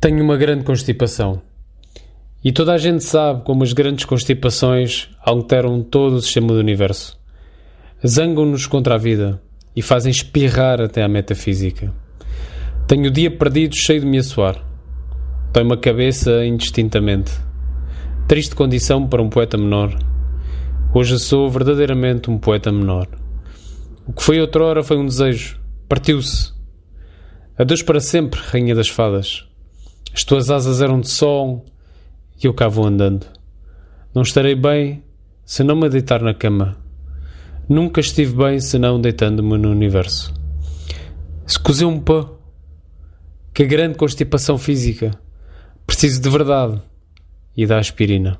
Tenho 0.00 0.22
uma 0.22 0.36
grande 0.36 0.62
constipação. 0.62 1.42
E 2.44 2.52
toda 2.52 2.72
a 2.72 2.78
gente 2.78 3.02
sabe 3.02 3.42
como 3.42 3.64
as 3.64 3.72
grandes 3.72 4.04
constipações 4.04 5.08
alteram 5.20 5.82
todo 5.82 6.14
o 6.14 6.22
sistema 6.22 6.52
do 6.52 6.60
universo. 6.60 7.18
Zangam-nos 8.06 8.64
contra 8.64 8.94
a 8.94 8.98
vida 8.98 9.42
e 9.74 9.82
fazem 9.82 10.12
espirrar 10.12 10.80
até 10.80 11.02
à 11.02 11.08
metafísica. 11.08 11.92
Tenho 12.86 13.08
o 13.08 13.10
dia 13.10 13.28
perdido 13.28 13.74
cheio 13.74 13.98
de 13.98 14.06
me 14.06 14.18
assoar. 14.18 14.64
Dói-me 15.52 15.72
a 15.72 15.76
cabeça 15.76 16.46
indistintamente. 16.46 17.32
Triste 18.28 18.54
condição 18.54 19.04
para 19.04 19.20
um 19.20 19.28
poeta 19.28 19.58
menor. 19.58 19.98
Hoje 20.94 21.18
sou 21.18 21.50
verdadeiramente 21.50 22.30
um 22.30 22.38
poeta 22.38 22.70
menor. 22.70 23.08
O 24.06 24.12
que 24.12 24.22
foi 24.22 24.40
outrora 24.40 24.84
foi 24.84 24.96
um 24.96 25.06
desejo. 25.06 25.58
Partiu-se. 25.88 26.52
Adeus 27.58 27.82
para 27.82 27.98
sempre, 27.98 28.40
Rainha 28.40 28.76
das 28.76 28.88
Fadas. 28.88 29.47
As 30.12 30.24
tuas 30.24 30.50
asas 30.50 30.80
eram 30.82 31.00
de 31.00 31.08
sol 31.08 31.64
e 32.42 32.46
eu 32.46 32.54
cá 32.54 32.68
vou 32.68 32.86
andando. 32.86 33.26
Não 34.14 34.22
estarei 34.22 34.54
bem 34.54 35.02
se 35.44 35.62
não 35.62 35.76
me 35.76 35.88
deitar 35.88 36.22
na 36.22 36.34
cama. 36.34 36.76
Nunca 37.68 38.00
estive 38.00 38.34
bem 38.34 38.60
senão 38.60 39.00
deitando-me 39.00 39.58
no 39.58 39.70
universo. 39.70 40.32
Escuseu-me 41.46 42.00
pô. 42.00 42.28
Que 43.52 43.66
grande 43.66 43.96
constipação 43.96 44.56
física. 44.56 45.10
Preciso 45.86 46.20
de 46.20 46.28
verdade 46.28 46.80
e 47.56 47.66
da 47.66 47.78
aspirina. 47.78 48.38